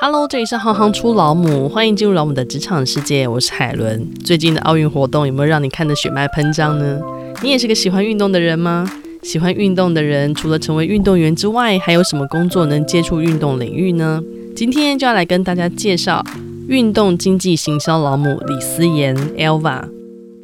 [0.00, 3.26] Hello，这里是行行出老母，欢迎进入老母的职场世界。
[3.26, 4.08] 我是海伦。
[4.24, 7.00] 最近的奥运活动有没有让你看得血脉喷张呢？
[7.42, 8.88] 你也是个喜欢运动的人吗？
[9.24, 14.22] 喜欢运动的人除了成为运动员之外，还有什么工作能接触运动领域呢？
[14.54, 16.24] 今天就要来跟大家介绍
[16.68, 19.82] 运动经济行销老母李思妍 Elva。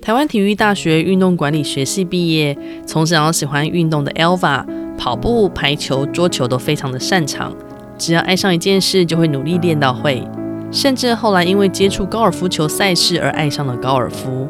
[0.03, 4.65] 台湾体育大学运动管理学系毕业，从小喜欢运动的 Elva，
[4.99, 7.55] 跑步、排球、桌球都非常的擅长。
[7.99, 10.23] 只要爱上一件事，就会努力练到会。
[10.71, 14.49] 甚至后来因为接触高尔夫球赛事而爱上了高尔夫。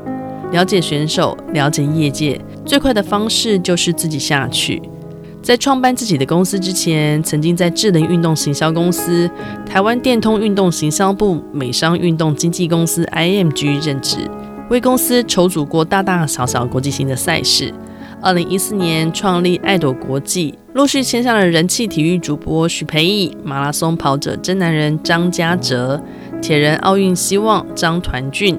[0.53, 4.81] 了解选手，了解业界，最快的方式就是自己下去。
[5.43, 9.29] 在创办自己的公司之前，曾经在智能运动行销公司、
[9.67, 14.19] 台湾电通运动行销部、美商运动经纪公司 IMG 任职，
[14.71, 17.75] 为公司筹组过大大小小国际型的赛事。
[18.25, 26.03] 二零一四年创立爱朵国际，陆续签下了人气体育主播许培义、马拉松跑者真男人张家哲、
[26.41, 28.59] 铁人奥运希望张团俊、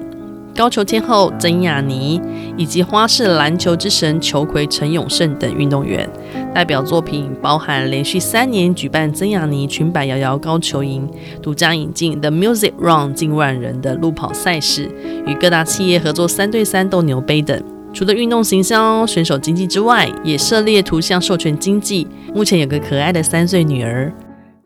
[0.54, 2.20] 高球天后曾雅妮，
[2.56, 6.08] 以及花式篮球之神裘魁陈永胜等运动员。
[6.54, 11.10] 代表作品包含连续三年举办曾雅妮裙摆摇摇高球营，
[11.42, 14.88] 独家引进 The Music Run 近万人的路跑赛事，
[15.26, 17.60] 与各大企业合作三对三斗牛杯等。
[17.96, 22.06] 除了运动行销、选手经济之外，也涉猎图像授权经济。
[22.34, 24.12] 目前有个可爱的三岁女儿。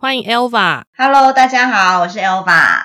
[0.01, 0.83] 欢迎 Elva。
[0.99, 2.81] Hello，大家好，我是 Elva。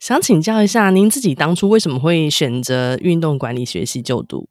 [0.00, 4.48] 想请教一下，您自己当初为什么会选择运动管理学系就读？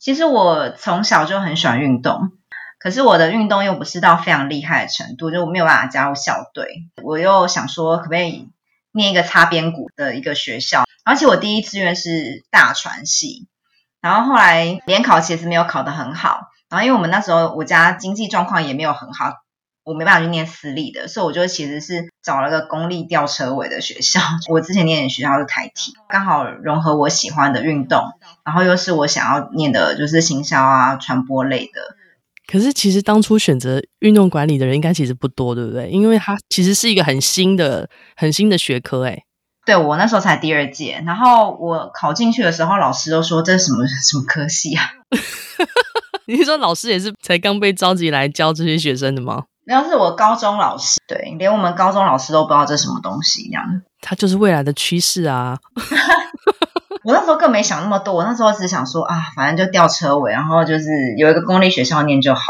[0.00, 2.32] 其实我从小就很喜欢运动，
[2.80, 6.66] 可是我的运动又不是到非常厉害的程度，就我没有办法加入校队。
[7.04, 8.48] 我又想说，可不可以
[8.90, 10.82] 念一个擦边鼓的一个学校？
[11.04, 13.46] 而且我第一志愿是大传系。
[14.04, 19.32] 然后后来联考其实没有考得很好，然后因为我们那时候我家经济状况也没有很好，
[19.82, 24.20] 我没办法去念私立的，所以我就其实是找了个公立吊车尾的学校。
[24.52, 28.02] 我之前念的学校是台体，刚好融合我喜欢的运动，
[28.44, 31.96] 然后又是我想要念的就是行销啊、传播类的。
[32.46, 35.88] 可是其实当初选择运动管理的人应该其实不多，对不对？
[35.88, 39.24] 因为它其实是一个很新的、很新的学科，诶
[39.66, 44.90] 对，我那时候才第二届，然后我考进去的时候，老师都说这是什么 什么科系啊？
[46.26, 49.44] 你是说老师也是才刚被召集来教这些学生的吗？
[49.66, 53.64] 没有，是我高中老师，对，连我们高中老师都不知道这是什么东西一样。
[54.02, 55.58] 它就是未来的趋势啊！
[57.04, 60.84] 我那时候更没想那么多，我那时候只想说啊，反正就吊车尾，然后就是
[61.16, 62.42] 有一个公立学校念就好。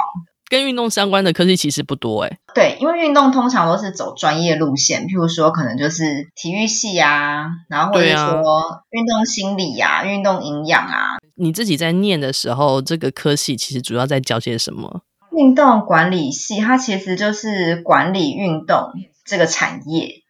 [0.55, 11.17] 跟运动相关的科系其实不多哎，对，因为运动通常都是走专业路线，譬如说可能就是体育系啊，然后或者说运动心理呀、啊、运动营养啊。
[11.35, 15.01] 你自己在念的时候，这个科系其实主要在教些什么？
[15.37, 18.93] 运动管理系，它其实就是管理运动
[19.25, 20.23] 这个产业。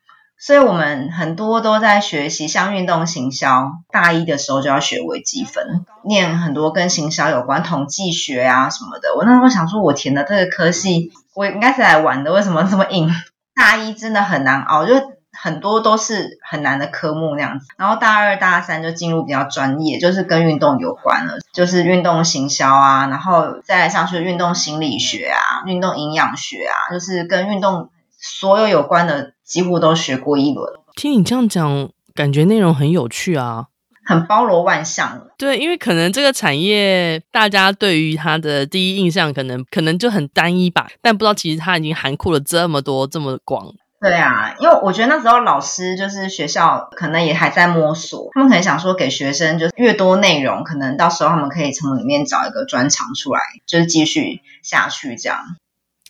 [0.45, 9.15] 所以我们很多都在学习，像运动行销，大一的时候就要学微积分，念很多跟行销有关统计学啊什么的。
[9.17, 13.09] 我那时候想说，我填的这个科系，我应该是来玩的，为什么这么硬？
[13.55, 14.93] 大一真的很难熬，就
[15.33, 17.67] 很多都是很难的科目那样子。
[17.79, 27.89] 然后大二、大三就进入比较专业，就是跟运动有关了，就是运动行销啊，然后再来上去运动心理学啊、运动营养学啊，就是跟运动
[28.21, 29.33] 所有有关的。
[29.45, 30.73] 几乎都学过一轮。
[30.97, 33.67] 听你这样讲，感觉内容很有趣啊，
[34.07, 35.27] 很包罗万象。
[35.37, 43.67] 对，因为可能这个产业，大家对于它的第一印象可能可能就很单一吧，但不知道其实它已经涵括了这么多这么广。
[44.01, 55.39] 对啊，因为我觉得那时候老师就是学校可能也还在摸索，他们可能想说给学生就是越多内容，可能到时候他们可以从里面找一个专长出来，就是继续下去这样。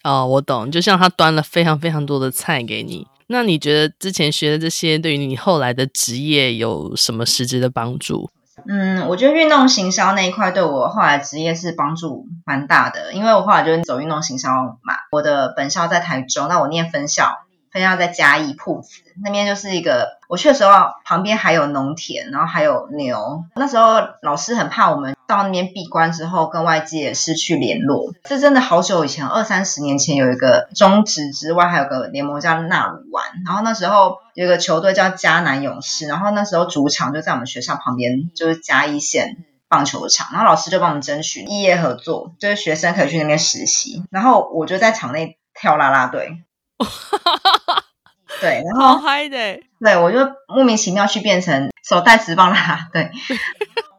[0.03, 3.07] 哦，我懂，就像他端了非常非常多的菜给你。
[3.27, 8.31] 那你觉得之前学的这些对于你后来的职业有什么实质的帮助？
[8.67, 14.51] 嗯，我觉得运动行销那一块对我后来职业是帮助蛮大的，因为我后来就是走运动行销
[14.83, 14.95] 嘛。
[15.11, 17.45] 我的本校在台中，那我念分校。
[17.73, 20.71] 分校在嘉义铺子那边，就是一个我去的时候，
[21.05, 23.43] 旁边还有农田，然后还有牛。
[23.57, 28.13] 那时候老师很怕我们到那边闭关之后跟外界失去联络。
[28.25, 40.29] 这真的好久以前，二三十年前有一个中职之外还有个联盟叫纳鲁湾，然后那时候有一个球队叫迦南勇士，然后那时候主场就在我们学校旁边，就是嘉义县棒球场。
[40.33, 46.39] 然后老师就帮我们争取异业合作，就是学生可以去那边实习，然后我就在场内跳啦啦队。
[48.41, 50.19] 对，然后好嗨的，对，我就
[50.49, 53.11] 莫名其妙去变成手带职棒啦，对，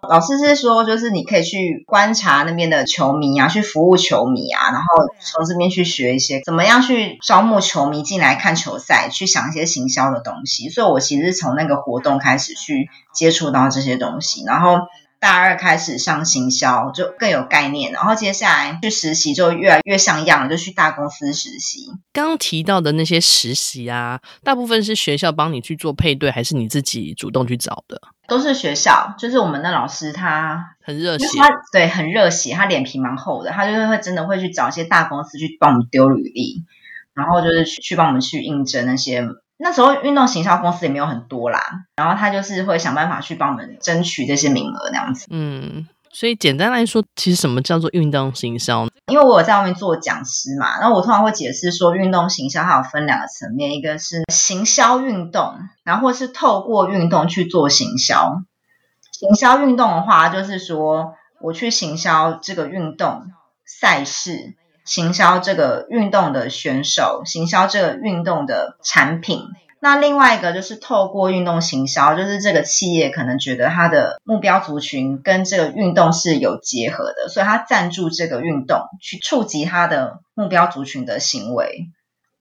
[0.09, 4.87] 老师是说，就是你可以去观察那边的球迷啊，去服务球迷啊，然后
[5.19, 10.69] 从这边去学一些怎么样去招募球迷进来看球赛，去想一些行销的东西。
[10.69, 14.79] 所以我其实是从那个活动开始去接触到这些东西，然后。
[15.19, 21.87] 大二开始上行销就更有概念，然后接下来去实习就越来越像样了，就去大公司实习。
[22.13, 27.99] 刚刚提到的那些实习啊，大部分是学校帮你去做配对，还是你自己主动去找的？
[28.27, 36.63] 都是学校，就是我们的老师他很热血，他对很热血，他脸皮蛮厚的，他就是会真的会去找一些大公司去帮我们丢履历，
[37.13, 39.27] 然后就是去去帮我们去应征那些。
[39.57, 41.59] 那时候运动行销公司也没有很多啦，
[41.95, 45.27] 然后他就是会想办法去帮我们争取这些名额那样子。
[45.29, 48.85] 嗯，所以简单来说，其实什么叫做运动行销？
[49.07, 58.41] 因为我有在外面做讲师嘛，然后我通常会解释说，运动行销它有分两个层面，一个是行销运动，然后是透过运动去做行销。
[59.11, 63.31] 行销运动的话，就是说我去行销这个运动
[63.65, 64.55] 赛事。
[64.85, 69.41] 行销这个运动的选手，行销这个运动的产品。
[69.81, 81.89] 那另外一个就是透过运动行销，就是这个企业可能觉得它的目标族群跟这个运动是有结合的，所以它赞助这个运动去触及它的目标族群的行为。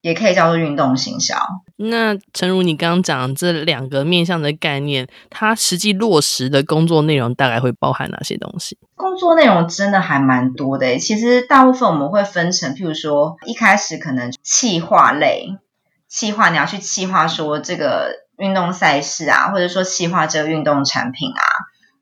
[0.00, 1.35] 也可以叫做运动行销。
[1.76, 8.79] 那诚如你刚刚讲这两个面向的概念，它实际落实的工作内容大概会包含哪些东西？
[8.94, 10.99] 工作内容真的还蛮多的。
[10.99, 15.59] 其实大部分我们会分成，譬如说一开始可能企划类，
[16.09, 21.43] 企划你要去企划说这个运动赛事啊，或者说企划这个运动产品啊。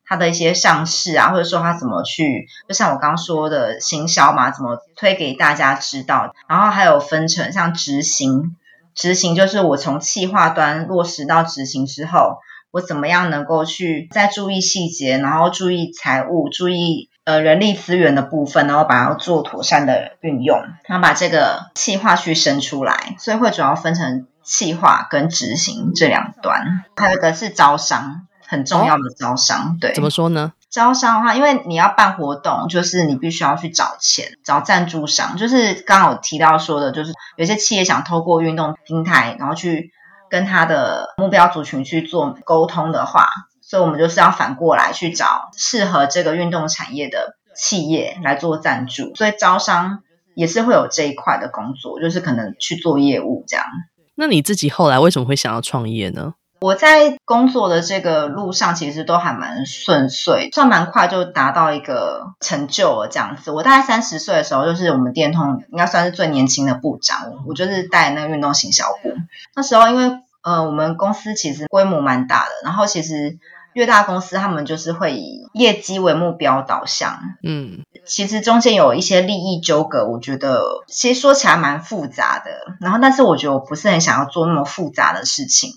[0.04, 6.34] 它的一些上市啊，或者说它怎么去，就像我刚刚说的行销嘛，怎么推给大家知道。
[6.46, 8.54] 然后还有分成像执行，
[8.94, 12.38] 执行就是我从企划端落实到执行之后，
[12.70, 23.16] 我怎么样能够去再注意细节，然后注意财务，注意呃人力资源的部分，然后把它做妥善的运用，然后把这个企划去生出来。
[23.18, 28.26] 所以会主要分成企划跟执行这两端，还有一个是招商。
[28.44, 30.52] 很重要的招商，对，怎么说呢？
[30.72, 35.36] 招商的话，因为你要办活动，就是你必须要去找钱，找赞助商。
[35.36, 39.92] 就是刚刚有提到说的，就是有些企业想透过运动平台，然后去
[40.30, 43.28] 跟他的目标族群去做沟通的话，
[43.60, 49.14] 所以我们就是要反过来去找适合这个运动产业的企业来做赞助。
[49.14, 50.00] 所以招商
[50.34, 53.66] 也是会有这一块的工作，就是可能去做业务这样。
[54.14, 56.32] 那你自己后来为什么会想要创业呢？
[56.62, 63.50] 我在工作的这个路上，其实都还蛮顺遂，算蛮快就达到一个成就了这样子。
[63.50, 69.12] 我大概三十岁的时候，就是我们电通应该算是最年轻的部长，我就是带那个运动行销部。
[69.56, 73.38] 那时候因为呃我们公司其实规模蛮大的，然后其实
[73.72, 82.76] 越大公司他们就是会以业绩为目标导向，嗯，其实中间有一些利益纠葛，我觉得其实说起来蛮复杂的。
[82.80, 85.72] 然后但是我觉得我不是很想要做那么复杂的事情。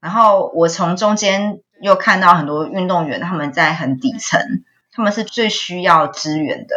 [0.00, 4.40] 然后我从中间又看到很多运动员，他们在很底层，
[4.92, 6.74] 他们是最需要资源的，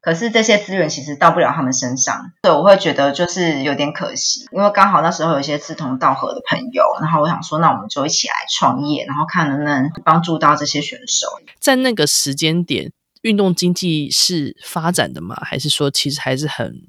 [0.00, 4.46] 可是这些资源其实到不了他们身上，对我会觉得就是有点可惜。
[4.52, 11.28] 因为刚好那时候有一些志同道合的朋友，然后我想说，那我们就一起来创业，然后看能不能帮助到这些选手。
[11.58, 12.92] 在那个时间点，
[13.22, 15.36] 运动经济是发展的吗？
[15.44, 16.82] 还是说其实还是很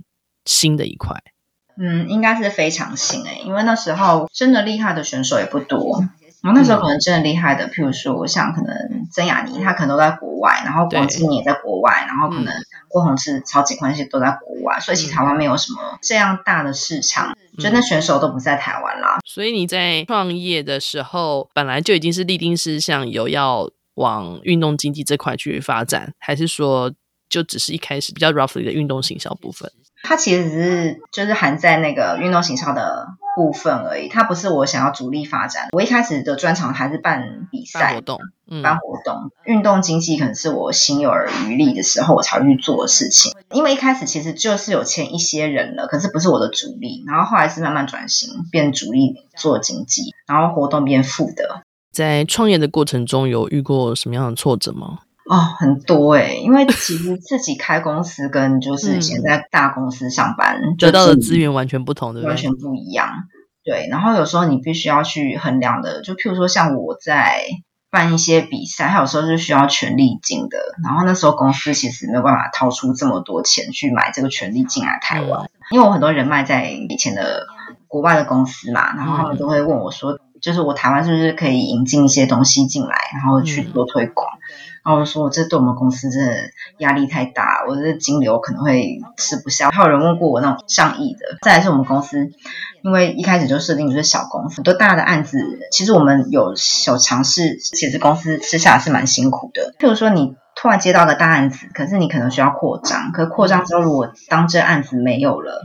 [0.45, 1.15] 新的一块？
[1.79, 6.03] 嗯，应该是非常新诶，因为那时候真的厉害的选手也不多。
[6.44, 12.53] 然后那时候可能真的厉害的，譬如说像可能曾雅妮，她可能都在国外，然后黄金也在国外，然后可能
[12.88, 19.17] 郭宏志、曹锦宽那些都在国外，所以其实台湾没有什么这样大的市场，就那选手都不在台湾啦。
[19.25, 26.93] 所以你在创业的时候，本来就已经是立定志向，有要往运动经济这块去发展，还是说
[27.27, 29.69] 就只是一开始比较 roughly 的运动行销部分？
[30.04, 35.68] 它其实只是就是含在那个运动行销的部分而已，它不是我想要主力发展。
[35.72, 39.32] 我一开始的专长还是办比赛、办活动、嗯、办活动。
[39.44, 41.12] 运动经济可能是我心有
[41.48, 43.34] 余力的时候我才会去做的事情。
[43.51, 47.04] 因为一开始其实就是有签一些人了，可是不是我的主力。
[47.06, 51.62] 然后后来是慢慢转型变主力做经济，然后活动变副的。
[51.92, 55.00] 在创业的过程中有遇过什么样的挫折吗？
[55.29, 63.10] 哦，很多诶、欸，因为其实自己开公司跟就是以前在大公司上班，嗯、得到的资源完全不同的，完全不一样。
[63.63, 67.43] 对，然后有时候你必须要去衡量的，就譬如说像我在
[67.89, 77.46] 办一些比赛，还有时候是需要权利金的，然后那时候公司其实没有办法掏出这么多钱去买这个权利进来台湾，嗯、因为我很多人脉在以前的
[77.88, 80.17] 国外的公司嘛，然后他们都会问我说。
[80.39, 84.29] 就是我台湾是不是可以引进一些东西进来，然后去做推广？
[84.29, 84.38] 嗯、
[84.88, 86.34] 然后我说，这对我们公司真的
[86.77, 89.70] 压力太大，我的金流可能会吃不消。
[89.70, 92.32] 还有人问过我那种上亿的，再来是我们公司，
[92.84, 95.38] 因为一开始就设定就是小公司，很多大的案子，
[95.72, 99.75] 其实我们有小尝试，其实公司吃下是蛮辛苦的。
[99.77, 100.36] 譬如说你。
[100.60, 105.62] 突然接到个大案子，可是你可能需要扩张，可是扩张之后，如果当这案子没有了，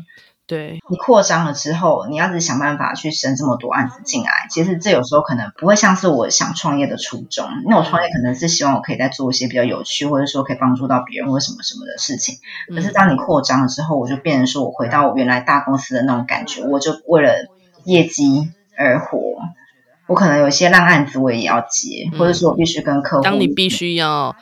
[0.52, 7.47] 对，你扩张了之后，你要是想办法去生这么多案子进来，其实这有时候可能不会像是我想创业的初衷。
[7.66, 12.37] 那我创业可能是希望我可以再做一些比较有趣，或者说可以帮助到别人或什么什么的事情。
[12.68, 17.49] 可是当你扩张了之后，我就变成说我回到我原来大公司的那种感觉，我就为了
[17.87, 19.18] 业绩而活。
[20.06, 24.37] 我可能有一些烂案子我也要接，或者说我必须跟客户，当你必须要。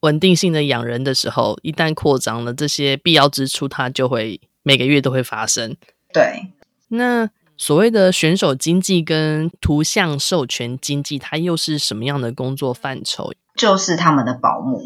[0.00, 5.76] 稳定性的养人的时候，一旦扩张了，这些必要支出它就会每个月都会发生。
[6.12, 6.52] 对，
[6.88, 13.32] 那所谓的选手经济跟图像授权经济，它又是什么样的工作范畴？
[13.56, 14.82] 就是他们的保姆。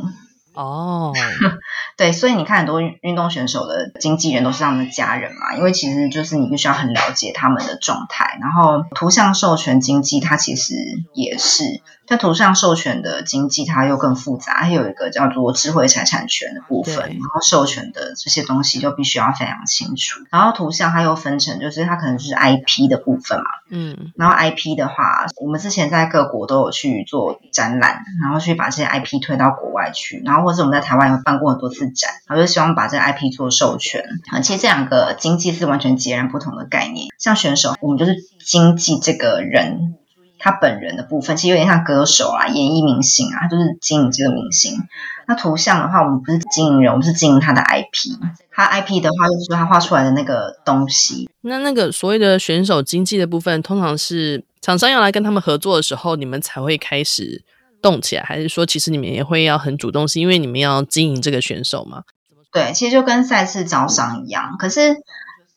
[0.52, 1.14] 哦，
[1.96, 8.36] 对，所以你看很多运动选手的经纪人都是他们的家人嘛，因为其实就是你必须要很了解他们的状态。
[8.38, 10.74] 然后图像授权经济，它其实
[11.14, 11.64] 也是。
[12.10, 20.18] 在图像授权的经济，它又更复杂，它有一个叫做智慧财产权的部分，然后授权的这些东西就必须要非常清楚。
[20.28, 34.02] 然后图像它又分成，就是它可能就是 IP 的部分嘛，嗯，然后 IP 的话，我们之前在各国都有去做展览，然后去把这些 IP 推到国外去，然后或者我们在台湾有办过很多次展，然后就希望把这个 IP 做授权。
[34.32, 37.06] 啊，其实这两个经济是完全截然不同的概念。
[37.18, 39.94] 像选手，我们就是经济这个人。
[40.42, 44.88] 他本人的部分其实有点像歌手啊、演艺明星啊，就是经营这个明星。
[45.28, 48.18] 那图像的话，我们不是经营人，我们是经营他的 IP。
[48.50, 51.30] 他 IP 的话，就是说他画出来的那个东西。
[51.42, 57.44] 那那个所谓的选手经济的部分，通常是厂商要来跟他们合作的时候，你们才会开始
[57.82, 62.02] 动起来，还是说其实你们也会要很主动，是因为你们要经营这个选手吗？
[62.50, 64.96] 对，其实就跟赛事招商一样，可是。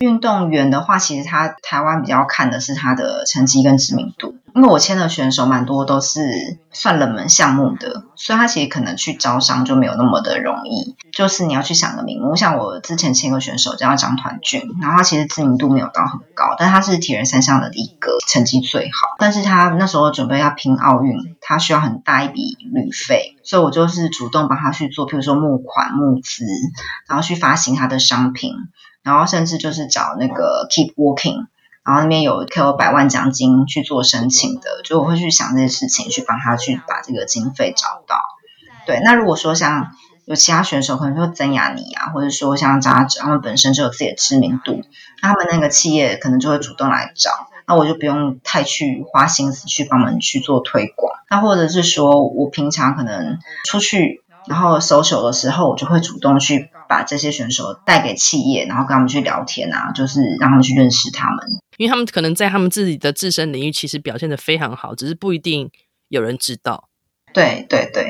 [0.04, 10.96] 运动员的话，其实他台湾比较看的是他的成绩跟知名度，因为我签的选手蛮多都是算冷门项目的，所以他其实可能去招商就没有那么的容易。
[11.14, 26.44] 就是你要去想个名目，像我之前签个选手叫张团俊，然后他其实知名度没有到很高，但他是铁人三项的一个成绩最好，但是他那时候准备要拼奥运，他需要很大一笔旅费，所以我就是主动帮他去做，譬如说募款募资，
[27.08, 28.54] 然后去发行他的商品。
[29.04, 31.48] 然后甚至就是找那个 Keep Walking，
[31.84, 38.16] 然后那边有可有百万奖金去做申请的，就我会去想这些事情，去帮他去把这个经费找到。
[38.88, 39.92] 对，那如果说像
[40.26, 44.82] 有其他选手，可能说曾雅妮啊，或者说像张家哲，他们本身就有自己的知名度，
[45.22, 47.30] 那他们那个企业可能就会主动来找，
[47.68, 51.14] 那我就不用太去花心思去帮忙去做推广。
[51.30, 54.23] 那或者是说我平常可能出去。
[54.48, 61.38] 然后 social 的时候，我就会主动去把这些选手带给企业，然后跟他们去聊天啊，就是让他们去认识他们，
[61.78, 65.70] 因为他们可能在他们自己的自身领域其实表现的非常好，只是不一定
[66.10, 66.90] 有人知道。
[67.34, 68.08] 对对对。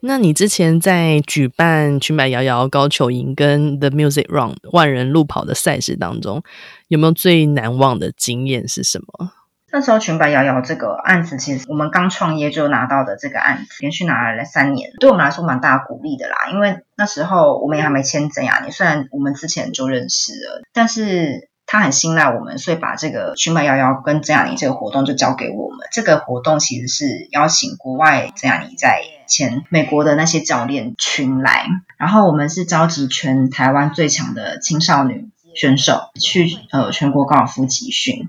[0.00, 6.42] 那你之前在举办裙摆摇摇、高球营跟 The Music Run 万人路跑的赛事当中，
[6.88, 9.32] 有没有最难忘的经验是什么？
[9.76, 16.34] 那时候裙摆摇摇这个案子，其实我们刚创业就拿到的这个案子，连续拿了三年，对我们来说蛮大鼓励的啦。
[16.50, 25.86] 因为那时候我们也还没签证呀，你虽然我们之前就认识了，但是他很信赖我们，所以把这个裙摆摇摇跟曾雅妮这个活动就交给我们。
[25.92, 31.66] 这个活动其实是邀请国外曾雅妮在前美国的那些教练群来，
[31.98, 38.26] 然后我们是召集全台湾最强的青少女选手去呃全国高尔夫集训。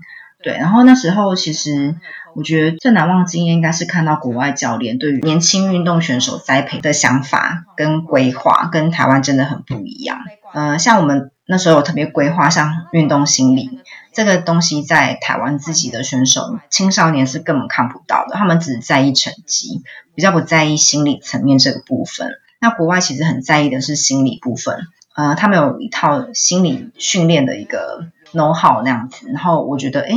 [0.48, 1.94] 对，然后那时候其实
[2.34, 10.20] 我觉得最难忘的经验应该是看到国外教练对于年轻运动选手栽培的想法跟规划，跟台湾真的很不一样。
[10.54, 13.80] 呃，像我们那时候有特别规划像运动心理
[14.14, 19.82] 这个东西，在台湾自己的选手青少年是根本看不到的，他们只在意成绩，
[20.14, 22.30] 比较不在意心理层面这个部分。
[22.58, 24.86] 那国外其实很在意的是心理部分，
[25.18, 28.06] 呃，他们有一套心理训练的一个。
[28.34, 30.12] know how 那样子，然后我觉得，哎，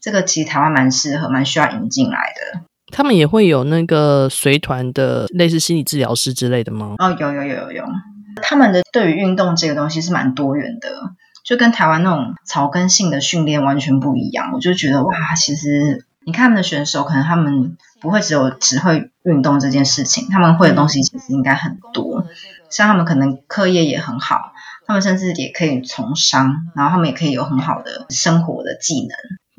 [0.00, 2.60] 这个其实台湾蛮适合，蛮需要引进来的。
[2.92, 6.94] 他们也会有那个随团的类似心理治疗师之类的吗？
[6.98, 7.84] 哦，有有有有有。
[8.40, 10.88] 他们的对于运动这个东西是蛮多元的，
[11.44, 14.52] 就跟台湾那种草根性的训练完全不一样。
[14.54, 22.19] 我就觉得哇，其实你看他们的选手，可能他们不会只有只会运动这件事情，他们会的东西其实应该很多。
[22.70, 24.52] 像他们可能课业也很好。
[24.86, 29.10] 他们甚至也可以从商，然后他们也可以有很好的生活的技能。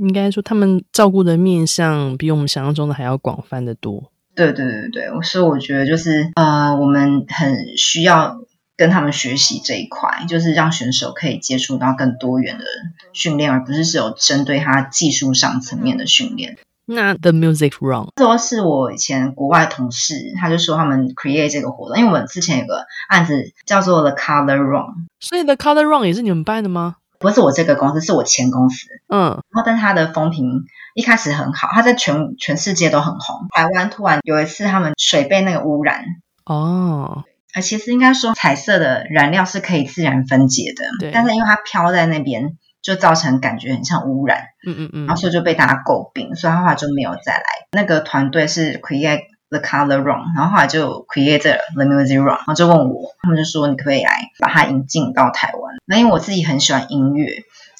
[0.05, 4.11] 应该说他们照顾的面向比我们想象中的还要广泛的多。
[4.35, 8.41] 对对对对，所以我觉得就是呃，我们很需要
[8.75, 12.65] 跟他们学习这一块，就是让选手可以接触到更多元的
[13.13, 16.57] 训练，而不是只有针对他技术上层面的训练。
[16.93, 26.97] 那 The Music Run 说是我以前国外同事，他就说他们 create 这个活动，因为我们之前有个案子叫做 The Color Run，所以 The Color Run 也是你们办的吗？
[27.19, 28.87] 不是我这个公司，是我前公司。
[29.07, 30.63] 嗯，然后但是他的风评
[30.95, 33.47] 一开始很好，它在全全世界都很红。
[33.51, 36.03] 台湾突然有一次他们水被那个污染
[36.45, 44.45] 哦，啊，其实应该说彩色的燃料是可以自然分解的，但是因为它飘在那边，就造成感觉很像污染。
[44.65, 47.43] 嗯嗯嗯，然后所以就被大家诟病，所以他后来就没有再来。
[47.71, 55.75] 那个团队是 create the color run，然后后来就 create the music run，然后就问我，他们就说你可不可以来把它引进到台湾？
[55.85, 57.27] 那因为我自己很喜欢音乐。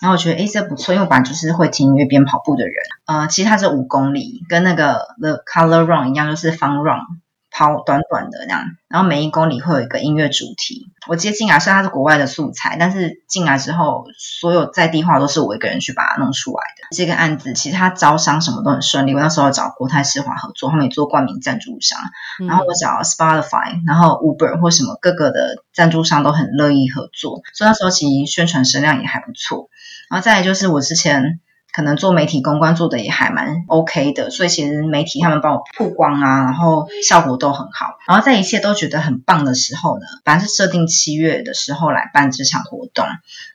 [0.01, 2.74] 然后我觉得诶，这不错，因为我本来就是会听音乐边跑步的人。
[3.05, 7.01] 呃，其实它是五公里，跟那个 The Color Run 一样，就是 Fun Run，
[7.62, 8.65] 跑短短的这样。
[8.88, 10.91] 然后每一公里会有一个音乐主题。
[11.08, 16.96] 我接进来虽然它是国外的素材，但是进来之后，所有在地化都是我一个人去把它弄出来的。
[16.96, 19.13] 这个案子其实它招商什么都很顺利。
[19.15, 22.00] 我那时候找国泰世华合作，他们也做冠名赞助商。
[22.48, 29.70] 然后我找 Spotify，然后 Uber 或什么各个的赞助商都很乐意合作，所以那时候其实宣传声量也还不错。
[30.10, 31.39] 然后再来就是我之前
[31.74, 37.98] 可能做媒体公关做的也还蛮 OK 的，所以其实媒体他们帮我曝光啊，然后效果都很好。
[38.08, 43.06] 然后在一切都觉得很棒的时候呢，本来是设定七月的时候来办这场活动，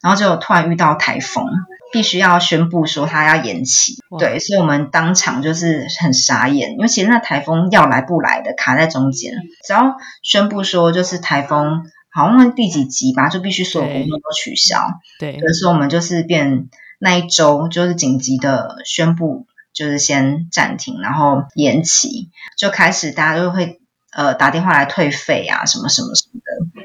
[0.02, 1.44] 然后就突然遇到台风，
[1.92, 3.96] 必须要宣布说它要延期。
[4.18, 9.32] 对，所以我们当场就是很傻眼，因为其实那台风要来不来的卡在中间，
[9.66, 11.82] 只要宣布说就是台风。
[12.08, 14.78] 好像第几集吧，就必须所有活动都取消。
[15.18, 23.80] 对，所以说我们就是变那一周就是紧急的宣布，就是先暂停，然后延期，就开始大家就会
[24.12, 26.80] 呃打电话来退费啊，什么什么什么的。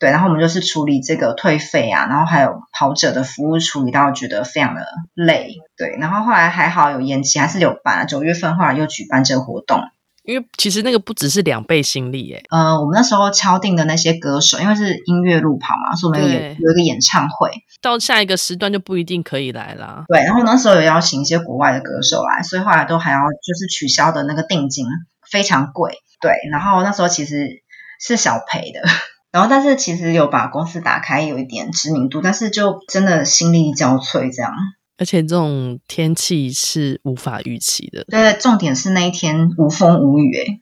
[0.00, 5.54] 对，然后我们就是处理这个退费啊，然后还有跑者的服务处理到觉得非常的累。
[5.76, 9.80] 对，然后后来还好有延期，还是有办，九月份后来又举办这个活动。
[10.24, 17.50] 因为其实那个不只是两倍心力诶，呃，我们那时候敲定的那些歌手，因为是音乐路跑嘛，所以我们有有一个演唱会，
[17.82, 20.04] 到下一个时段就不一定可以来啦。
[20.08, 24.86] 对，然后那时候有邀请一些国外的歌手来，所以后来都还要就是取消的那个定金
[25.30, 25.98] 非常贵。
[26.20, 27.62] 对，然后那时候其实
[28.00, 28.80] 是小赔的，
[29.30, 34.54] 然后但是其实有把公司打开，有一点知名度，但是就真的心力交瘁这样。
[34.96, 38.04] 而且这种天气是无法预期的。
[38.04, 40.60] 对，重点是那一天无风无雨，哎，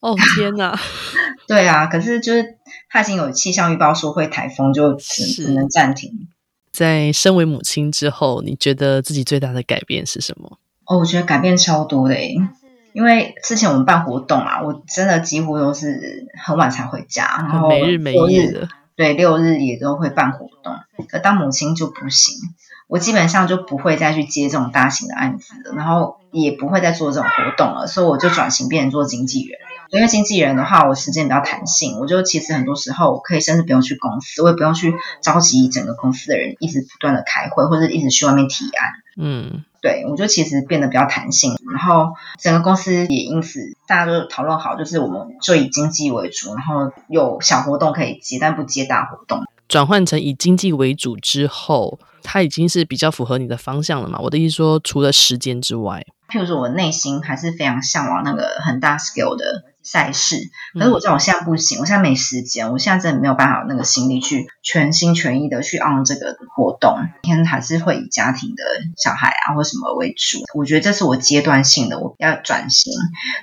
[0.00, 0.78] 哦天哪！
[1.46, 2.56] 对啊，可是就是
[2.88, 6.28] 他已经有气象预报说会台风，就只只能暂停。
[6.72, 10.58] 在身为母亲之后，你觉得自己最大的改变是什么？
[10.84, 12.34] 哦，我觉得改变超多的诶，
[12.92, 18.68] 因为之前我们办活动啊，我真的几乎都是很晚才回家，然后每日每夜的。
[18.94, 20.74] 对，六日也都会办活动，
[21.08, 22.34] 可当母亲就不行。
[22.88, 29.58] 我基本上就不会再去接这种大型的案子了，然后也不会再做这种活动了，所以我就转型变成做经纪人。
[29.90, 38.88] 因为经纪人的话，我时间比较弹性，我就其实很多时候我可以甚至不用去公司，我也不用去召集整个公司的人一直不断的开会，或者一直去外面提案。
[39.16, 49.44] 嗯，对，我就其实变得比较弹性，然后整个公司也因此大家都讨论好，就是我们就以经济为主，然后有小活动可以接，但不接大活动。
[49.68, 54.18] 转换成以经济为主之后，它已经是比较符合你的方向了嘛？
[54.18, 68.64] 我的意思说，除了时间之外，譬如说我内心还是非常向往那个很大 scale 的赛事，可是我知道我现在不行，我现在没时间，我现在真的没有办法有那个心力去全心全意的去 on 这个活动，天还是会以家庭的
[68.96, 70.40] 小孩啊或什么为主。
[70.52, 72.92] 我觉得这是我阶段性的，我要转型。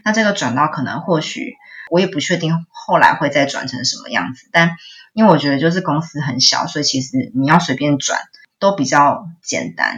[0.03, 1.53] 那这个转到可能或许
[1.89, 4.71] 我也不确定后来会再转成什么样子，但。
[5.15, 8.19] 因为我觉得就是公司很小，所以其实你要随便转
[8.63, 9.97] 都比较简单，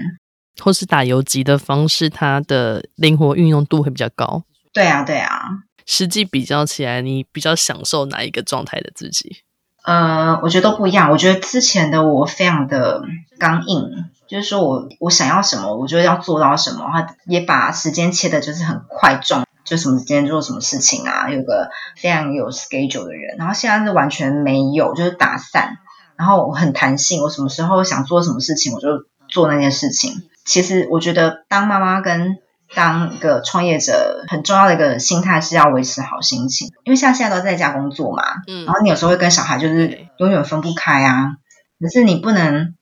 [0.60, 4.42] 或是打游击的方式，它的灵活运用度会比较高。
[4.74, 5.40] 对啊，对啊。
[5.86, 9.44] 实际比较起来，你比较享受哪一个状态的自己？
[9.84, 11.12] 呃，我觉得都不一样。
[11.12, 13.04] 我觉得之前的我非常的
[13.38, 13.92] 刚硬，
[14.28, 19.46] 就是说我我想要什么，我就要做到什么，他也把时间切的就是很快重。
[19.64, 25.78] 就什么时间做什么事情啊，有个非常有 schedule 的人，然后现在是完全没有，就是打散，
[26.18, 28.88] 然后我很弹性，我什么时候想做什么事情，我就
[29.28, 30.24] 做那件事情。
[30.46, 32.38] 其实我觉得当妈妈跟
[32.74, 41.32] 当一个创业者很重要的一个心态是要维持好心情，因为像现在都在家工作嘛，嗯，然后你有时候会跟小孩就是永远分不开啊，
[41.80, 42.76] 可是你不能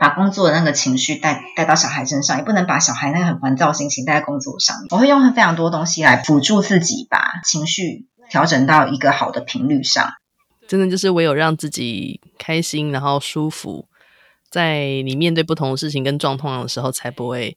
[0.00, 4.88] 把工作的那个情绪带带到小孩身上，也不能把小孩那个很烦躁心情带在工作上面。
[4.90, 10.12] 我会用非常多东西来辅助自己，把情绪调整到一个好的频率上。
[10.68, 13.86] 真的就是唯有让自己开心，然后舒服，
[14.50, 17.56] 在你面对不同的事情跟状况的时候，才不会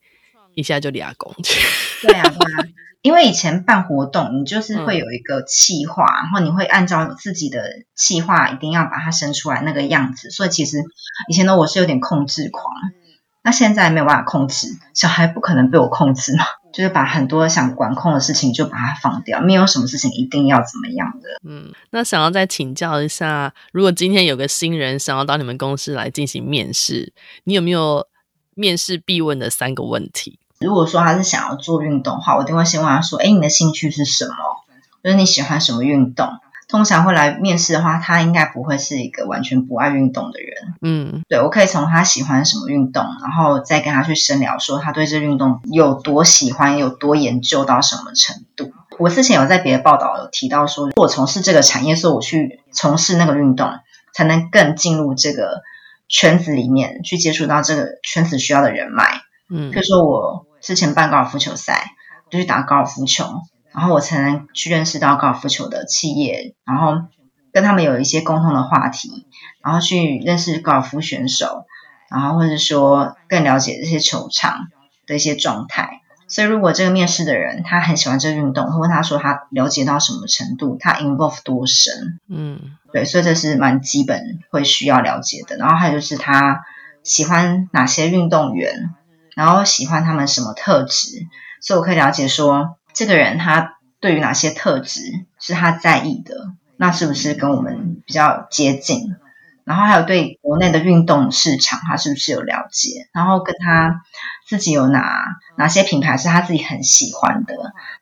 [0.55, 1.33] 一下就俩攻。
[2.01, 2.65] 对啊，对啊。
[3.01, 7.63] 因为以前办活动，你就是会有一个计划，嗯、然后你会按照自己的
[7.95, 10.29] 计划，一定要把它生出来那个样子。
[10.31, 10.83] 所以其实
[11.29, 12.73] 以前的我是有点控制狂，
[13.41, 21.29] 那现在没有办法控制，小孩不可能被我控制嘛，就是把很多想管控的事情就把它放掉，没有什么事情一定要怎么样的。
[21.43, 28.07] 嗯，那想要再请教一下，如果今天有个新人想要到你们公司来进行面试，你有没有
[28.55, 30.39] 面试必问的三个问题？
[30.59, 34.33] 如果说他是想要做运动的话，我一定会先问他说：“哎，你的兴趣是什么？
[35.01, 36.27] 就是你喜欢什么运动？”
[36.69, 40.73] 通常会来面试的话，他应该不会是一个完全不爱运动的人。
[40.81, 48.71] 嗯，对，我可以从他喜欢什么运动，然后再跟他去深聊，说他对这运动有多喜欢，有多研究到什么程度。
[48.99, 53.67] 我之前有在别的报道有提到说，如果从事这个产业，所以我去从事那个运动，
[54.13, 55.63] 才能更进入这个
[56.07, 59.21] 圈子里面，去接触到这个圈子需要的人脉。
[59.49, 60.45] 嗯，比如说我。
[60.61, 61.91] 之前办高尔夫球赛，
[62.29, 63.23] 就去打高尔夫球，
[63.73, 67.03] 然后我才能去认识到高尔夫球的企业，然后
[67.53, 69.27] 跟他们有一些共同的话题，
[69.63, 71.65] 然后去认识高尔夫选手，
[72.09, 74.67] 然后或者说更了解这些球场
[75.07, 76.01] 的一些状态。
[76.27, 85.57] 所以，如果这个面试的人他很喜欢这个运动，会问他说他了解到什么程度，他 involve 多深，嗯，对，所以这是蛮基本会需要了解的。
[85.57, 86.61] 然后还有就是他
[87.03, 88.93] 喜欢哪些运动员。
[89.35, 91.25] 然后喜欢他们什么特质，
[91.61, 94.99] 所以我可以了解说，这个人他对于哪些特质
[95.39, 99.15] 是他在意的，那是不是跟我们比较接近？
[99.63, 103.07] 然后还有对国内的运动市场，他是不是有了解？
[103.13, 104.01] 然后跟他
[104.45, 105.23] 自己有哪
[105.57, 107.55] 哪些品牌是他自己很喜欢的？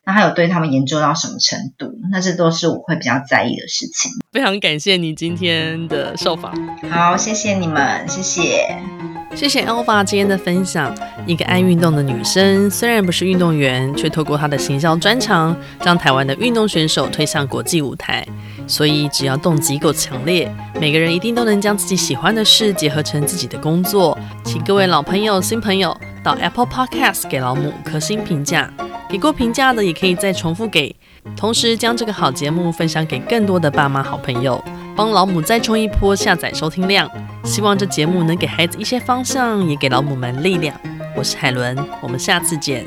[0.04, 1.96] 那还有对他们研究到什么程度？
[2.10, 4.10] 那这都是我会比较在意的事情。
[4.32, 6.52] 非常感谢你今天的受访。
[6.90, 8.82] 好，谢谢你们，谢谢，
[9.34, 10.92] 谢谢 Alpha 今天的分享。
[11.26, 18.26] 一个爱运动的女生，虽然不是运动员，却透过她的行销专长，将台湾的运动选手推向国际舞台。
[18.66, 24.18] 所以，只要动机够强烈，每个人一定都能将自己喜欢的事结合成自己的工作。
[24.44, 28.70] 请各位老朋友、新朋友到 Apple Podcast 给老母五颗星评价，
[29.08, 30.94] 给过评价的也可以再重复给。
[31.36, 34.62] 同时，将这个好节目分享给更多的爸妈、好朋友，
[34.98, 37.08] 帮老母再冲一波下载收听量。
[37.44, 40.74] 希望这节目能给孩子一些方向，也给老母们力量。
[41.14, 42.84] 我是海伦，我们下次见。